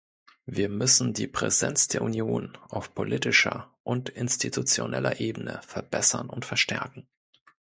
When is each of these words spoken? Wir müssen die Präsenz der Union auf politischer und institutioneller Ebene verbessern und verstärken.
Wir 0.47 0.67
müssen 0.67 1.13
die 1.13 1.27
Präsenz 1.27 1.87
der 1.87 2.01
Union 2.01 2.57
auf 2.69 2.95
politischer 2.95 3.71
und 3.83 4.09
institutioneller 4.09 5.19
Ebene 5.19 5.61
verbessern 5.63 6.27
und 6.27 6.43
verstärken. 6.43 7.07